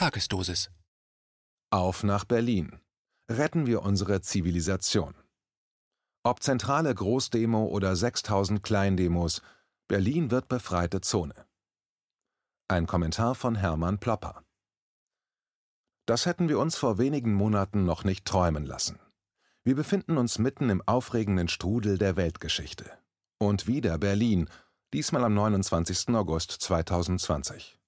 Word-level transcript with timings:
Tagesdosis. 0.00 0.70
Auf 1.68 2.04
nach 2.04 2.24
Berlin. 2.24 2.80
Retten 3.30 3.66
wir 3.66 3.82
unsere 3.82 4.22
Zivilisation. 4.22 5.12
Ob 6.22 6.42
zentrale 6.42 6.94
Großdemo 6.94 7.66
oder 7.66 7.94
6000 7.94 8.62
Kleindemos, 8.62 9.42
Berlin 9.88 10.30
wird 10.30 10.48
befreite 10.48 11.02
Zone. 11.02 11.34
Ein 12.66 12.86
Kommentar 12.86 13.34
von 13.34 13.56
Hermann 13.56 13.98
Plopper. 13.98 14.42
Das 16.06 16.24
hätten 16.24 16.48
wir 16.48 16.58
uns 16.58 16.78
vor 16.78 16.96
wenigen 16.96 17.34
Monaten 17.34 17.84
noch 17.84 18.02
nicht 18.02 18.24
träumen 18.24 18.64
lassen. 18.64 18.98
Wir 19.64 19.76
befinden 19.76 20.16
uns 20.16 20.38
mitten 20.38 20.70
im 20.70 20.80
aufregenden 20.88 21.48
Strudel 21.48 21.98
der 21.98 22.16
Weltgeschichte. 22.16 22.90
Und 23.38 23.66
wieder 23.66 23.98
Berlin, 23.98 24.48
diesmal 24.94 25.24
am 25.24 25.34
29. 25.34 26.08
August 26.14 26.52
2020. 26.52 27.79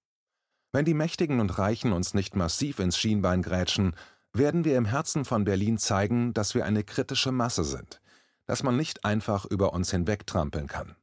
Wenn 0.72 0.86
die 0.86 0.94
Mächtigen 0.94 1.38
und 1.38 1.58
Reichen 1.58 1.92
uns 1.92 2.14
nicht 2.14 2.34
massiv 2.34 2.78
ins 2.78 2.96
Schienbein 2.96 3.42
grätschen, 3.42 3.94
werden 4.32 4.64
wir 4.64 4.78
im 4.78 4.86
Herzen 4.86 5.26
von 5.26 5.44
Berlin 5.44 5.76
zeigen, 5.76 6.32
dass 6.32 6.54
wir 6.54 6.64
eine 6.64 6.82
kritische 6.82 7.30
Masse 7.30 7.64
sind, 7.64 8.00
dass 8.46 8.62
man 8.62 8.76
nicht 8.76 9.04
einfach 9.04 9.44
über 9.44 9.74
uns 9.74 9.90
hinwegtrampeln 9.90 10.66
kann. 10.66 10.96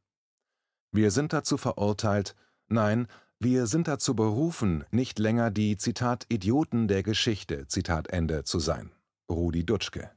Wir 0.91 1.12
sind 1.12 1.34
dazu 1.34 1.57
verurteilt, 1.57 2.35
nein, 2.67 3.07
wir 3.40 3.67
sind 3.67 3.88
dazu 3.88 4.16
berufen, 4.16 4.84
nicht 4.90 5.20
länger 5.20 5.52
die 5.52 5.77
Zitat 5.77 6.26
Idioten 6.29 6.88
der 6.88 7.04
Geschichte 7.04 7.67
Zitat 7.67 8.07
Ende 8.07 8.43
zu 8.43 8.59
sein. 8.59 8.91
Rudi 9.29 9.63
Dutschke. 9.63 10.09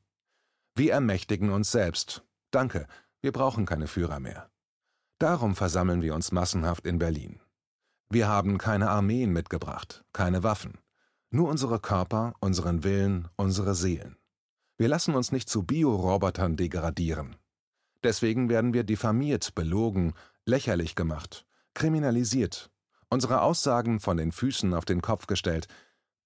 Wir 0.75 0.95
ermächtigen 0.95 1.51
uns 1.51 1.71
selbst. 1.71 2.25
Danke, 2.51 2.87
wir 3.21 3.33
brauchen 3.33 3.67
keine 3.67 3.87
Führer 3.87 4.19
mehr. 4.19 4.51
Darum 5.19 5.55
versammeln 5.55 6.01
wir 6.01 6.15
uns 6.15 6.33
massenhaft 6.33 6.87
in 6.87 6.99
Berlin. 6.99 7.42
Wir 8.15 8.29
haben 8.29 8.59
keine 8.59 8.91
Armeen 8.91 9.33
mitgebracht, 9.33 10.05
keine 10.13 10.43
Waffen, 10.43 10.77
nur 11.31 11.49
unsere 11.49 11.81
Körper, 11.81 12.35
unseren 12.41 12.85
Willen, 12.85 13.29
unsere 13.37 13.75
Seelen. 13.75 14.19
Wir 14.77 14.89
lassen 14.89 15.15
uns 15.15 15.33
nicht 15.33 15.49
zu 15.49 15.63
Biorobotern 15.63 16.59
degradieren. 16.59 17.37
Deswegen 18.03 18.51
werden 18.51 18.75
wir 18.75 18.85
diffamiert, 18.85 19.55
belogen, 19.55 20.13
lächerlich 20.45 20.95
gemacht, 20.95 21.47
kriminalisiert, 21.73 22.71
unsere 23.09 23.41
Aussagen 23.41 23.99
von 23.99 24.19
den 24.19 24.31
Füßen 24.31 24.75
auf 24.75 24.85
den 24.85 25.01
Kopf 25.01 25.27
gestellt. 25.27 25.67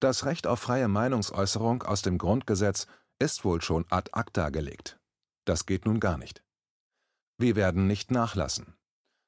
Das 0.00 0.24
Recht 0.24 0.48
auf 0.48 0.58
freie 0.58 0.88
Meinungsäußerung 0.88 1.84
aus 1.84 2.02
dem 2.02 2.18
Grundgesetz 2.18 2.88
ist 3.20 3.44
wohl 3.44 3.62
schon 3.62 3.84
ad 3.90 4.10
acta 4.12 4.50
gelegt. 4.50 4.98
Das 5.44 5.66
geht 5.66 5.86
nun 5.86 6.00
gar 6.00 6.18
nicht. 6.18 6.42
Wir 7.38 7.54
werden 7.54 7.86
nicht 7.86 8.10
nachlassen. 8.10 8.74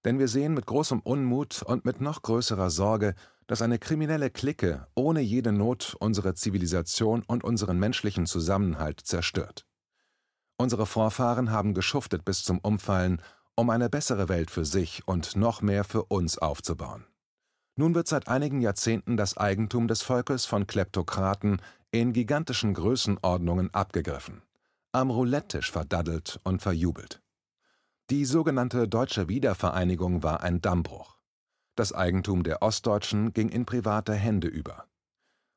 Denn 0.04 0.18
wir 0.18 0.28
sehen 0.28 0.54
mit 0.54 0.66
großem 0.66 1.00
Unmut 1.00 1.62
und 1.62 1.84
mit 1.84 2.00
noch 2.00 2.22
größerer 2.22 2.70
Sorge, 2.70 3.14
dass 3.46 3.62
eine 3.62 3.78
kriminelle 3.78 4.30
Clique 4.30 4.86
ohne 4.94 5.20
jede 5.20 5.52
Not 5.52 5.96
unsere 5.98 6.34
Zivilisation 6.34 7.22
und 7.26 7.44
unseren 7.44 7.78
menschlichen 7.78 8.26
Zusammenhalt 8.26 9.00
zerstört. 9.00 9.66
Unsere 10.56 10.86
Vorfahren 10.86 11.50
haben 11.50 11.72
geschuftet 11.72 12.24
bis 12.24 12.42
zum 12.42 12.58
Umfallen, 12.58 13.22
um 13.54 13.70
eine 13.70 13.88
bessere 13.88 14.28
Welt 14.28 14.50
für 14.50 14.64
sich 14.64 15.02
und 15.06 15.34
noch 15.34 15.62
mehr 15.62 15.82
für 15.84 16.04
uns 16.04 16.38
aufzubauen. 16.38 17.06
Nun 17.76 17.94
wird 17.94 18.08
seit 18.08 18.28
einigen 18.28 18.60
Jahrzehnten 18.60 19.16
das 19.16 19.36
Eigentum 19.36 19.88
des 19.88 20.02
Volkes 20.02 20.46
von 20.46 20.66
Kleptokraten 20.66 21.62
in 21.90 22.12
gigantischen 22.12 22.74
Größenordnungen 22.74 23.72
abgegriffen, 23.72 24.42
am 24.92 25.10
Roulette-Tisch 25.10 25.70
verdaddelt 25.70 26.38
und 26.44 26.60
verjubelt. 26.60 27.22
Die 28.10 28.24
sogenannte 28.24 28.88
Deutsche 28.88 29.28
Wiedervereinigung 29.28 30.22
war 30.22 30.42
ein 30.42 30.62
Dammbruch. 30.62 31.18
Das 31.76 31.92
Eigentum 31.92 32.42
der 32.42 32.62
Ostdeutschen 32.62 33.34
ging 33.34 33.50
in 33.50 33.66
private 33.66 34.14
Hände 34.14 34.48
über. 34.48 34.86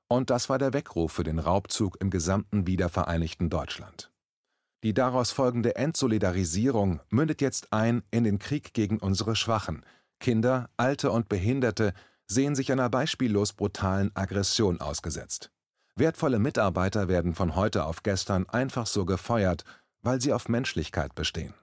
Und 0.09 0.29
das 0.29 0.49
war 0.49 0.57
der 0.57 0.73
Weckruf 0.73 1.13
für 1.13 1.23
den 1.23 1.39
Raubzug 1.39 1.95
im 2.01 2.09
gesamten 2.09 2.67
wiedervereinigten 2.67 3.49
Deutschland. 3.49 4.11
Die 4.83 4.93
daraus 4.93 5.31
folgende 5.31 5.77
Entsolidarisierung 5.77 6.99
mündet 7.09 7.39
jetzt 7.39 7.71
ein 7.71 8.03
in 8.11 8.25
den 8.25 8.37
Krieg 8.37 8.73
gegen 8.73 8.97
unsere 8.97 9.37
Schwachen. 9.37 9.85
Kinder, 10.19 10.69
Alte 10.75 11.09
und 11.09 11.29
Behinderte 11.29 11.93
sehen 12.27 12.55
sich 12.55 12.73
einer 12.73 12.89
beispiellos 12.89 13.53
brutalen 13.53 14.11
Aggression 14.13 14.81
ausgesetzt. 14.81 15.51
Wertvolle 15.95 16.39
Mitarbeiter 16.39 17.07
werden 17.07 17.33
von 17.33 17.55
heute 17.55 17.85
auf 17.85 18.03
gestern 18.03 18.45
einfach 18.49 18.87
so 18.87 19.05
gefeuert, 19.05 19.63
weil 20.01 20.19
sie 20.19 20.33
auf 20.33 20.49
Menschlichkeit 20.49 21.15
bestehen. 21.15 21.53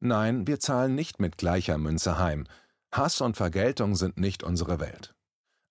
Nein, 0.00 0.46
wir 0.46 0.60
zahlen 0.60 0.94
nicht 0.94 1.20
mit 1.20 1.38
gleicher 1.38 1.78
Münze 1.78 2.18
heim. 2.18 2.46
Hass 2.92 3.20
und 3.20 3.36
Vergeltung 3.36 3.96
sind 3.96 4.16
nicht 4.18 4.42
unsere 4.42 4.80
Welt. 4.80 5.14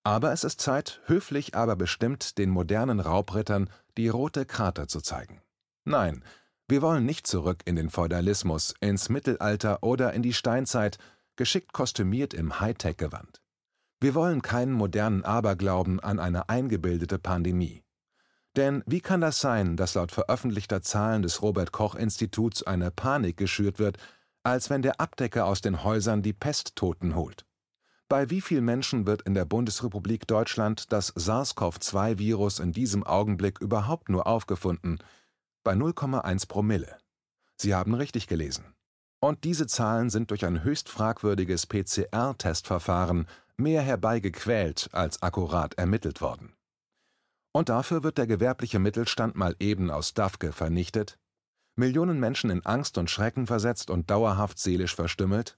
Aber 0.04 0.32
es 0.32 0.44
ist 0.44 0.60
Zeit, 0.60 1.00
höflich 1.06 1.54
aber 1.54 1.76
bestimmt 1.76 2.38
den 2.38 2.50
modernen 2.50 3.00
Raubrittern 3.00 3.68
die 3.96 4.08
rote 4.08 4.46
Karte 4.46 4.86
zu 4.86 5.00
zeigen. 5.00 5.42
Nein, 5.84 6.22
wir 6.68 6.82
wollen 6.82 7.04
nicht 7.04 7.26
zurück 7.26 7.62
in 7.64 7.76
den 7.76 7.90
Feudalismus, 7.90 8.74
ins 8.80 9.08
Mittelalter 9.08 9.82
oder 9.82 10.12
in 10.12 10.22
die 10.22 10.34
Steinzeit, 10.34 10.98
geschickt 11.36 11.72
kostümiert 11.72 12.34
im 12.34 12.60
Hightech-Gewand. 12.60 13.40
Wir 14.00 14.14
wollen 14.14 14.42
keinen 14.42 14.72
modernen 14.72 15.24
Aberglauben 15.24 15.98
an 16.00 16.20
eine 16.20 16.48
eingebildete 16.48 17.18
Pandemie. 17.18 17.82
Denn 18.56 18.82
wie 18.86 19.00
kann 19.00 19.20
das 19.20 19.40
sein, 19.40 19.76
dass 19.76 19.94
laut 19.94 20.12
veröffentlichter 20.12 20.82
Zahlen 20.82 21.22
des 21.22 21.42
Robert 21.42 21.72
Koch 21.72 21.94
Instituts 21.94 22.62
eine 22.62 22.90
Panik 22.90 23.36
geschürt 23.36 23.78
wird, 23.78 23.98
als 24.48 24.70
wenn 24.70 24.82
der 24.82 25.00
Abdecker 25.00 25.44
aus 25.44 25.60
den 25.60 25.84
Häusern 25.84 26.22
die 26.22 26.32
Pesttoten 26.32 27.14
holt. 27.14 27.44
Bei 28.08 28.30
wie 28.30 28.40
vielen 28.40 28.64
Menschen 28.64 29.06
wird 29.06 29.22
in 29.22 29.34
der 29.34 29.44
Bundesrepublik 29.44 30.26
Deutschland 30.26 30.90
das 30.90 31.12
SARS-CoV-2-Virus 31.14 32.58
in 32.58 32.72
diesem 32.72 33.04
Augenblick 33.04 33.60
überhaupt 33.60 34.08
nur 34.08 34.26
aufgefunden? 34.26 34.98
Bei 35.62 35.74
0,1 35.74 36.48
Promille. 36.48 36.96
Sie 37.56 37.74
haben 37.74 37.92
richtig 37.92 38.26
gelesen. 38.26 38.64
Und 39.20 39.44
diese 39.44 39.66
Zahlen 39.66 40.08
sind 40.08 40.30
durch 40.30 40.46
ein 40.46 40.62
höchst 40.62 40.88
fragwürdiges 40.88 41.66
PCR-Testverfahren 41.66 43.26
mehr 43.58 43.82
herbeigequält 43.82 44.88
als 44.92 45.20
akkurat 45.22 45.74
ermittelt 45.74 46.22
worden. 46.22 46.54
Und 47.52 47.68
dafür 47.68 48.02
wird 48.02 48.16
der 48.16 48.26
gewerbliche 48.26 48.78
Mittelstand 48.78 49.34
mal 49.36 49.56
eben 49.58 49.90
aus 49.90 50.14
DAFKE 50.14 50.52
vernichtet, 50.52 51.18
Millionen 51.78 52.18
Menschen 52.18 52.50
in 52.50 52.66
Angst 52.66 52.98
und 52.98 53.08
Schrecken 53.08 53.46
versetzt 53.46 53.90
und 53.90 54.10
dauerhaft 54.10 54.58
seelisch 54.58 54.94
verstümmelt? 54.94 55.56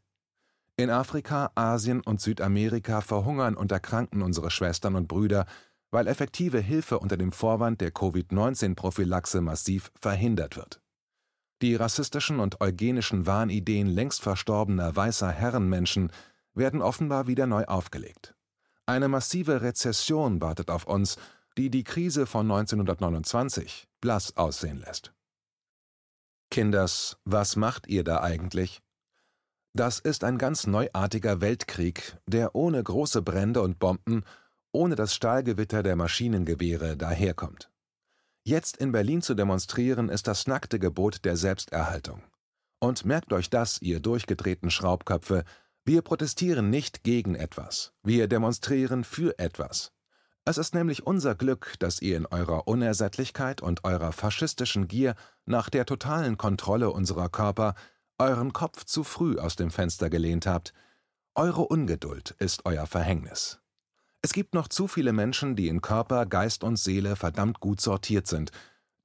In 0.77 0.91
Afrika, 0.91 1.51
Asien 1.55 2.01
und 2.01 2.21
Südamerika 2.21 3.01
verhungern 3.01 3.55
und 3.57 3.73
erkranken 3.73 4.23
unsere 4.23 4.51
Schwestern 4.51 4.97
und 4.97 5.09
Brüder, 5.09 5.47
weil 5.91 6.07
effektive 6.07 6.61
Hilfe 6.61 6.99
unter 6.99 7.17
dem 7.17 7.33
Vorwand 7.33 7.81
der 7.81 7.91
Covid-19-Prophylaxe 7.91 9.41
massiv 9.41 9.91
verhindert 9.99 10.57
wird. 10.57 10.81
Die 11.63 11.75
rassistischen 11.75 12.39
und 12.39 12.61
eugenischen 12.61 13.27
Wahnideen 13.27 13.87
längst 13.87 14.23
verstorbener 14.23 14.95
weißer 14.95 15.31
Herrenmenschen 15.31 16.13
werden 16.55 16.83
offenbar 16.83 17.27
wieder 17.27 17.47
neu 17.47 17.65
aufgelegt. 17.65 18.35
Eine 18.87 19.09
massive 19.09 19.63
Rezession 19.63 20.41
wartet 20.41 20.71
auf 20.71 20.87
uns, 20.87 21.17
die 21.57 21.71
die 21.71 21.85
Krise 21.85 22.27
von 22.27 22.51
1929 22.51 23.89
blass 24.01 24.37
aussehen 24.37 24.81
lässt. 24.81 25.13
Kinders, 26.51 27.17
was 27.25 27.55
macht 27.55 27.87
ihr 27.87 28.03
da 28.03 28.21
eigentlich? 28.21 28.81
Das 29.73 30.01
ist 30.01 30.25
ein 30.25 30.37
ganz 30.37 30.67
neuartiger 30.67 31.41
Weltkrieg, 31.41 32.19
der 32.27 32.57
ohne 32.57 32.83
große 32.83 33.23
Brände 33.23 33.63
und 33.63 33.79
Bomben, 33.79 34.25
ohne 34.73 34.97
das 34.97 35.15
Stahlgewitter 35.15 35.85
der 35.85 35.95
Maschinengewehre 35.95 36.97
daherkommt. 36.97 37.71
Jetzt 38.43 38.79
in 38.79 38.91
Berlin 38.91 39.23
zu 39.23 39.35
demonstrieren, 39.35 40.09
ist 40.09 40.27
das 40.27 40.49
nackte 40.49 40.81
Gebot 40.81 41.25
der 41.25 41.37
Selbsterhaltung. 41.37 42.23
Und 42.81 43.05
merkt 43.05 43.33
euch 43.33 43.49
das, 43.51 43.81
ihr 43.81 44.01
durchgedrehten 44.01 44.71
Schraubköpfe, 44.71 45.45
wir 45.85 46.03
protestieren 46.03 46.69
nicht 46.69 47.05
gegen 47.05 47.35
etwas, 47.37 47.93
wir 48.03 48.27
demonstrieren 48.27 49.05
für 49.05 49.39
etwas. 49.39 49.93
Es 50.51 50.59
ist 50.59 50.75
nämlich 50.75 51.07
unser 51.07 51.37
Glück, 51.37 51.75
dass 51.79 52.03
ihr 52.03 52.17
in 52.17 52.27
eurer 52.27 52.67
Unersättlichkeit 52.67 53.63
und 53.63 53.85
eurer 53.85 54.11
faschistischen 54.11 54.89
Gier 54.89 55.15
nach 55.47 55.71
der 55.71 55.87
totalen 55.87 56.39
Kontrolle 56.39 56.91
unserer 56.91 57.29
Körper 57.29 57.75
euren 58.19 58.53
Kopf 58.53 58.85
zu 58.85 59.05
früh 59.05 59.39
aus 59.39 59.55
dem 59.55 59.71
Fenster 59.71 60.11
gelehnt 60.11 60.47
habt. 60.47 60.73
Eure 61.37 61.63
Ungeduld 61.63 62.35
ist 62.41 62.67
euer 62.67 62.89
Verhängnis. 62.89 63.61
Es 64.23 64.33
gibt 64.33 64.55
noch 64.55 64.67
zu 64.67 64.89
viele 64.89 65.13
Menschen, 65.13 65.55
die 65.55 65.69
in 65.69 65.83
Körper, 65.83 66.27
Geist 66.27 66.65
und 66.65 66.81
Seele 66.81 67.15
verdammt 67.15 67.61
gut 67.61 67.81
sortiert 67.81 68.27
sind, 68.27 68.51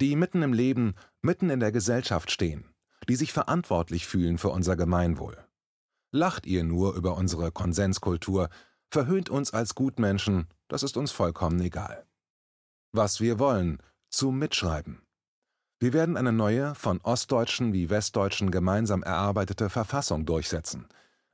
die 0.02 0.16
mitten 0.16 0.42
im 0.42 0.52
Leben, 0.52 0.96
mitten 1.22 1.52
in 1.52 1.60
der 1.60 1.72
Gesellschaft 1.72 2.32
stehen, 2.32 2.74
die 3.08 3.16
sich 3.16 3.32
verantwortlich 3.32 4.08
fühlen 4.08 4.40
für 4.40 4.50
unser 4.50 4.76
Gemeinwohl. 4.76 5.38
Lacht 6.10 6.48
ihr 6.48 6.64
nur 6.64 6.96
über 6.96 7.16
unsere 7.16 7.52
Konsenskultur, 7.52 8.50
verhöhnt 8.90 9.30
uns 9.30 9.54
als 9.54 9.76
Gutmenschen, 9.76 10.48
das 10.68 10.84
ist 10.84 10.98
uns 10.98 11.12
vollkommen 11.12 11.60
egal. 11.62 12.06
Was 12.92 13.20
wir 13.20 13.40
wollen, 13.40 13.82
zum 14.10 14.40
Mitschreiben. 14.40 15.02
Wir 15.80 15.94
werden 15.94 16.16
eine 16.16 16.32
neue, 16.32 16.74
von 16.76 17.02
Ostdeutschen 17.02 17.74
wie 17.74 17.90
Westdeutschen 17.90 18.50
gemeinsam 18.50 19.04
erarbeitete 19.04 19.70
Verfassung 19.70 20.26
durchsetzen. 20.26 20.88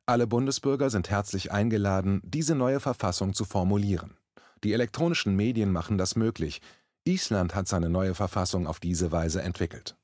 Alle 0.07 0.27
Bundesbürger 0.27 0.89
sind 0.89 1.09
herzlich 1.09 1.51
eingeladen, 1.51 2.21
diese 2.23 2.55
neue 2.55 2.79
Verfassung 2.79 3.33
zu 3.33 3.45
formulieren. 3.45 4.17
Die 4.63 4.73
elektronischen 4.73 5.35
Medien 5.35 5.71
machen 5.71 5.97
das 5.97 6.15
möglich. 6.15 6.61
Island 7.05 7.55
hat 7.55 7.67
seine 7.67 7.89
neue 7.89 8.13
Verfassung 8.13 8.67
auf 8.67 8.79
diese 8.79 9.11
Weise 9.11 9.41
entwickelt. 9.41 9.95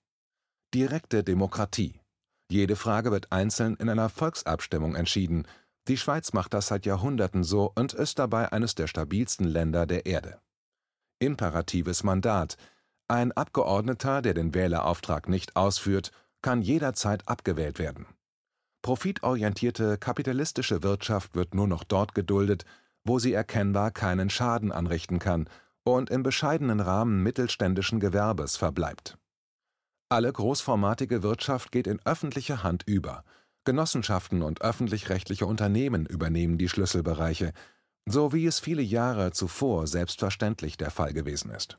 Direkte 0.73 1.23
Demokratie. 1.23 1.99
Jede 2.49 2.75
Frage 2.75 3.11
wird 3.11 3.31
einzeln 3.31 3.75
in 3.75 3.89
einer 3.89 4.09
Volksabstimmung 4.09 4.95
entschieden. 4.95 5.45
Die 5.87 5.97
Schweiz 5.97 6.33
macht 6.33 6.53
das 6.53 6.67
seit 6.67 6.85
Jahrhunderten 6.85 7.43
so 7.43 7.71
und 7.75 7.93
ist 7.93 8.19
dabei 8.19 8.51
eines 8.51 8.75
der 8.75 8.87
stabilsten 8.87 9.47
Länder 9.47 9.85
der 9.85 10.05
Erde. 10.05 10.39
Imperatives 11.19 12.03
Mandat. 12.03 12.57
Ein 13.07 13.31
Abgeordneter, 13.31 14.21
der 14.21 14.33
den 14.33 14.53
Wählerauftrag 14.53 15.29
nicht 15.29 15.55
ausführt, 15.55 16.11
kann 16.41 16.61
jederzeit 16.61 17.27
abgewählt 17.27 17.79
werden. 17.79 18.05
Profitorientierte 18.81 19.97
kapitalistische 19.97 20.83
Wirtschaft 20.83 21.35
wird 21.35 21.55
nur 21.55 21.67
noch 21.67 21.83
dort 21.83 22.13
geduldet, 22.13 22.65
wo 23.03 23.19
sie 23.19 23.33
erkennbar 23.33 23.91
keinen 23.91 24.29
Schaden 24.29 24.71
anrichten 24.71 25.19
kann 25.19 25.49
und 25.83 26.09
im 26.09 26.21
bescheidenen 26.21 26.81
Rahmen 26.81 27.23
mittelständischen 27.23 27.99
Gewerbes 28.01 28.57
verbleibt. 28.57 29.17
Alle 30.09 30.31
großformatige 30.31 31.23
Wirtschaft 31.23 31.71
geht 31.71 31.87
in 31.87 31.99
öffentliche 32.05 32.63
Hand 32.63 32.83
über. 32.85 33.23
Genossenschaften 33.67 34.43
und 34.43 34.61
öffentlich-rechtliche 34.61 35.45
Unternehmen 35.45 36.05
übernehmen 36.05 36.57
die 36.57 36.69
Schlüsselbereiche, 36.69 37.51
so 38.05 38.31
wie 38.31 38.45
es 38.45 38.61
viele 38.61 38.81
Jahre 38.81 39.31
zuvor 39.33 39.87
selbstverständlich 39.87 40.77
der 40.77 40.89
Fall 40.89 41.11
gewesen 41.11 41.51
ist. 41.51 41.77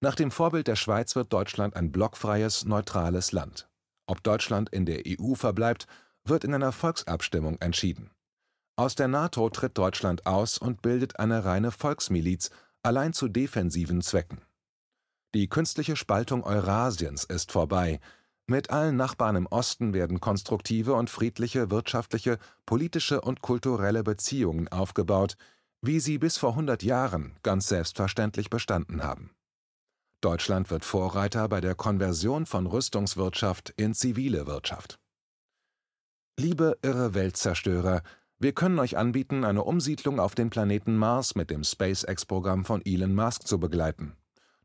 Nach 0.00 0.14
dem 0.14 0.30
Vorbild 0.30 0.66
der 0.66 0.76
Schweiz 0.76 1.14
wird 1.14 1.30
Deutschland 1.30 1.76
ein 1.76 1.92
blockfreies, 1.92 2.64
neutrales 2.64 3.32
Land. 3.32 3.68
Ob 4.06 4.22
Deutschland 4.22 4.70
in 4.70 4.86
der 4.86 5.02
EU 5.06 5.34
verbleibt, 5.34 5.86
wird 6.24 6.42
in 6.42 6.54
einer 6.54 6.72
Volksabstimmung 6.72 7.60
entschieden. 7.60 8.10
Aus 8.76 8.94
der 8.94 9.08
NATO 9.08 9.50
tritt 9.50 9.76
Deutschland 9.76 10.24
aus 10.24 10.56
und 10.56 10.80
bildet 10.80 11.18
eine 11.18 11.44
reine 11.44 11.70
Volksmiliz, 11.70 12.48
allein 12.82 13.12
zu 13.12 13.28
defensiven 13.28 14.00
Zwecken. 14.00 14.40
Die 15.34 15.50
künstliche 15.50 15.96
Spaltung 15.96 16.44
Eurasiens 16.44 17.24
ist 17.24 17.52
vorbei, 17.52 18.00
mit 18.46 18.70
allen 18.70 18.96
Nachbarn 18.96 19.36
im 19.36 19.46
Osten 19.46 19.94
werden 19.94 20.20
konstruktive 20.20 20.94
und 20.94 21.08
friedliche 21.08 21.70
wirtschaftliche, 21.70 22.38
politische 22.66 23.20
und 23.20 23.40
kulturelle 23.40 24.02
Beziehungen 24.02 24.68
aufgebaut, 24.68 25.36
wie 25.80 26.00
sie 26.00 26.18
bis 26.18 26.36
vor 26.36 26.50
100 26.50 26.82
Jahren 26.82 27.36
ganz 27.42 27.68
selbstverständlich 27.68 28.50
bestanden 28.50 29.02
haben. 29.02 29.30
Deutschland 30.20 30.70
wird 30.70 30.84
Vorreiter 30.84 31.48
bei 31.48 31.60
der 31.60 31.74
Konversion 31.74 32.46
von 32.46 32.66
Rüstungswirtschaft 32.66 33.74
in 33.76 33.94
zivile 33.94 34.46
Wirtschaft. 34.46 34.98
Liebe 36.38 36.78
irre 36.82 37.14
Weltzerstörer, 37.14 38.02
wir 38.38 38.52
können 38.52 38.78
euch 38.78 38.96
anbieten, 38.96 39.44
eine 39.44 39.62
Umsiedlung 39.64 40.18
auf 40.18 40.34
den 40.34 40.50
Planeten 40.50 40.96
Mars 40.96 41.34
mit 41.34 41.50
dem 41.50 41.62
SpaceX-Programm 41.62 42.64
von 42.64 42.82
Elon 42.84 43.14
Musk 43.14 43.46
zu 43.46 43.60
begleiten. 43.60 44.16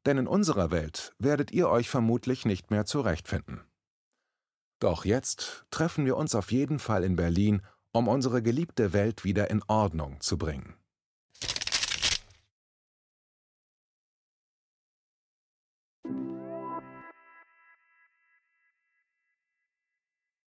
Denn 0.05 0.17
in 0.17 0.27
unserer 0.27 0.71
Welt 0.71 1.13
werdet 1.19 1.51
ihr 1.51 1.69
euch 1.69 1.89
vermutlich 1.89 2.45
nicht 2.45 2.71
mehr 2.71 2.85
zurechtfinden. 2.85 3.61
Doch 4.79 5.03
jetzt 5.05 5.65
treffen 5.71 6.05
wir 6.05 6.15
uns 6.15 6.35
auf 6.35 6.51
jeden 6.51 6.79
Fall 6.79 7.03
in 7.03 7.15
Berlin, 7.15 7.61
um 7.91 8.07
unsere 8.07 8.41
geliebte 8.41 8.93
Welt 8.93 9.23
wieder 9.23 9.49
in 9.49 9.61
Ordnung 9.67 10.21
zu 10.21 10.37
bringen. 10.37 10.75